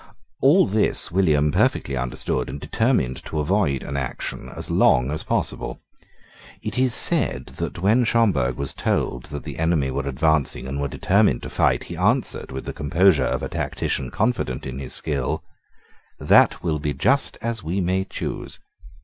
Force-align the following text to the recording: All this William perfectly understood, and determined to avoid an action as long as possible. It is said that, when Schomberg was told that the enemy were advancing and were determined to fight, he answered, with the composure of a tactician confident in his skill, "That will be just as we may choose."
All 0.41 0.65
this 0.65 1.11
William 1.11 1.51
perfectly 1.51 1.95
understood, 1.95 2.49
and 2.49 2.59
determined 2.59 3.23
to 3.25 3.37
avoid 3.39 3.83
an 3.83 3.95
action 3.95 4.49
as 4.49 4.71
long 4.71 5.11
as 5.11 5.21
possible. 5.21 5.79
It 6.63 6.75
is 6.79 6.95
said 6.95 7.45
that, 7.57 7.77
when 7.83 8.03
Schomberg 8.03 8.55
was 8.55 8.73
told 8.73 9.25
that 9.25 9.43
the 9.43 9.59
enemy 9.59 9.91
were 9.91 10.07
advancing 10.09 10.67
and 10.67 10.81
were 10.81 10.87
determined 10.87 11.43
to 11.43 11.51
fight, 11.51 11.83
he 11.83 11.95
answered, 11.97 12.51
with 12.51 12.65
the 12.65 12.73
composure 12.73 13.25
of 13.25 13.43
a 13.43 13.47
tactician 13.49 14.09
confident 14.09 14.65
in 14.65 14.79
his 14.79 14.93
skill, 14.95 15.43
"That 16.17 16.63
will 16.63 16.79
be 16.79 16.95
just 16.95 17.37
as 17.39 17.61
we 17.63 17.79
may 17.79 18.03
choose." 18.05 18.59